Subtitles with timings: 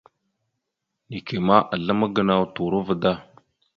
[1.09, 3.13] Neke ma, aslam gənaw turova da.